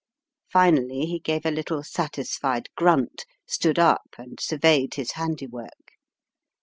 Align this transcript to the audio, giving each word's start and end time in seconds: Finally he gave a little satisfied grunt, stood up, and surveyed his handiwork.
Finally 0.51 1.05
he 1.05 1.19
gave 1.19 1.45
a 1.45 1.51
little 1.51 1.83
satisfied 1.83 2.69
grunt, 2.75 3.23
stood 3.45 3.77
up, 3.77 4.15
and 4.17 4.39
surveyed 4.39 4.95
his 4.95 5.11
handiwork. 5.11 5.91